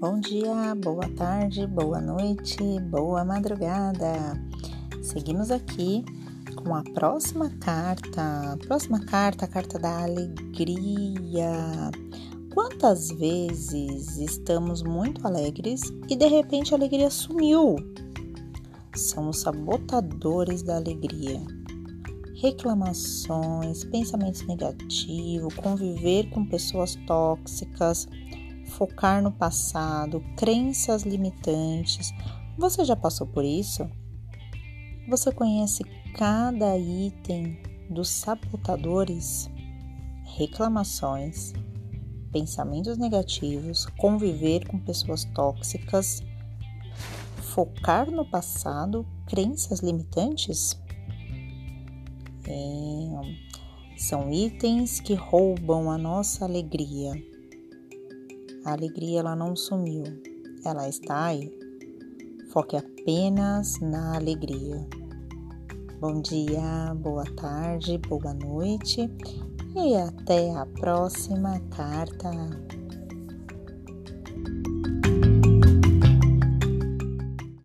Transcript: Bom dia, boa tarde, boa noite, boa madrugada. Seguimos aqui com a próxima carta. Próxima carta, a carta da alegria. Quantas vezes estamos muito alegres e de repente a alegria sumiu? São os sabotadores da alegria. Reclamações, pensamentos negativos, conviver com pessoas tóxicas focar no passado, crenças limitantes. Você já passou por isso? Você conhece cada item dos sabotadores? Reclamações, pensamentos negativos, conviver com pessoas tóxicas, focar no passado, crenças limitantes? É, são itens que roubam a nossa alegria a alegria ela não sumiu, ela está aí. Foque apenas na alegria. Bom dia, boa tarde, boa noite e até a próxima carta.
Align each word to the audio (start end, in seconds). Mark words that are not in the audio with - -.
Bom 0.00 0.18
dia, 0.18 0.74
boa 0.76 1.06
tarde, 1.10 1.66
boa 1.66 2.00
noite, 2.00 2.56
boa 2.88 3.22
madrugada. 3.22 4.32
Seguimos 5.02 5.50
aqui 5.50 6.02
com 6.56 6.74
a 6.74 6.82
próxima 6.82 7.50
carta. 7.60 8.56
Próxima 8.66 9.04
carta, 9.04 9.44
a 9.44 9.48
carta 9.48 9.78
da 9.78 10.04
alegria. 10.04 11.52
Quantas 12.54 13.10
vezes 13.10 14.16
estamos 14.16 14.82
muito 14.82 15.26
alegres 15.26 15.82
e 16.08 16.16
de 16.16 16.26
repente 16.26 16.72
a 16.72 16.78
alegria 16.78 17.10
sumiu? 17.10 17.76
São 18.94 19.28
os 19.28 19.40
sabotadores 19.40 20.62
da 20.62 20.76
alegria. 20.76 21.42
Reclamações, 22.36 23.84
pensamentos 23.84 24.46
negativos, 24.46 25.52
conviver 25.56 26.30
com 26.30 26.46
pessoas 26.46 26.96
tóxicas 27.06 28.08
focar 28.80 29.22
no 29.22 29.30
passado, 29.30 30.24
crenças 30.38 31.02
limitantes. 31.02 32.14
Você 32.56 32.82
já 32.82 32.96
passou 32.96 33.26
por 33.26 33.44
isso? 33.44 33.86
Você 35.06 35.30
conhece 35.30 35.84
cada 36.16 36.78
item 36.78 37.60
dos 37.90 38.08
sabotadores? 38.08 39.50
Reclamações, 40.24 41.52
pensamentos 42.32 42.96
negativos, 42.96 43.84
conviver 43.98 44.66
com 44.66 44.78
pessoas 44.78 45.26
tóxicas, 45.26 46.22
focar 47.36 48.10
no 48.10 48.24
passado, 48.24 49.06
crenças 49.26 49.80
limitantes? 49.80 50.80
É, 52.48 53.98
são 53.98 54.32
itens 54.32 55.00
que 55.00 55.12
roubam 55.12 55.90
a 55.90 55.98
nossa 55.98 56.46
alegria 56.46 57.12
a 58.64 58.72
alegria 58.72 59.20
ela 59.20 59.34
não 59.34 59.56
sumiu, 59.56 60.04
ela 60.64 60.88
está 60.88 61.26
aí. 61.26 61.50
Foque 62.52 62.76
apenas 62.76 63.78
na 63.80 64.16
alegria. 64.16 64.86
Bom 66.00 66.20
dia, 66.20 66.94
boa 66.96 67.24
tarde, 67.36 67.98
boa 67.98 68.34
noite 68.34 69.10
e 69.76 69.94
até 69.96 70.54
a 70.54 70.66
próxima 70.66 71.60
carta. 71.70 72.30